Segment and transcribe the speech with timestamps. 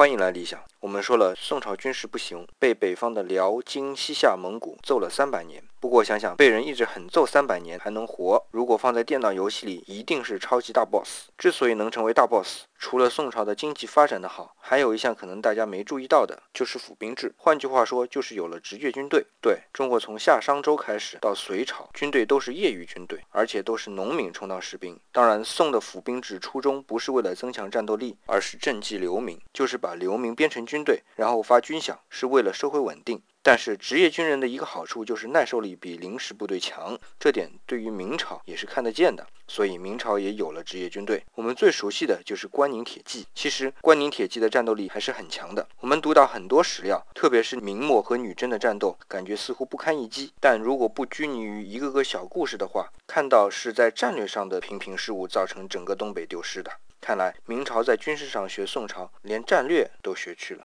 [0.00, 0.58] 欢迎来理想。
[0.80, 5.62] 我们说了，宋朝军事不行，被北方的辽、金、西夏、蒙古揍了三百年。
[5.80, 11.30] 不过想想，被人一直狠揍三百年还能活，如果放在电脑游戏里，一定是超级大 boss。
[11.38, 17.34] 之所以能成为大 boss，除了宋朝的经济发展的好，还有一项可能大家没注意到的，就是府兵制。
[17.38, 19.24] 换句话说，就是有了职业军队。
[19.40, 25.00] 对中国从夏商周开始到隋朝，军队都是业余军队，而且都是农民充当士兵。
[25.10, 33.22] 当然，宋的府兵制初衷不是为了增强战斗力，而是赈济流民，就是把流民编成军队，然后发军饷，是为了社会稳定。
[33.42, 41.24] 但是职业军人的一个好处就是耐受力比临时部队强，这点对于明朝也是看得见的，所以明朝也有了职业军队。
[41.34, 45.66] 我们最熟悉的就是关宁铁骑，其实关宁铁骑的战斗力还是很强的。
[45.80, 50.32] 我们读到很多史料，特别是明末和女真的战斗，感觉似乎不堪一击。
[50.38, 56.70] 但如果不拘泥于一个个小故事的话，看到是在战略上的频频失误造成整个东北丢失的。
[57.00, 60.58] 看来明朝在军事上学宋朝，连战略都学去了。